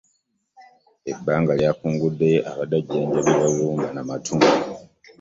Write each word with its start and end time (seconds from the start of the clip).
Ebbanga 1.11 1.51
ly'akunguddeyo 1.59 2.39
abadde 2.49 2.75
ajjanjabibwa 2.79 3.37
kibumba 3.53 3.87
n'amatu 3.91 4.33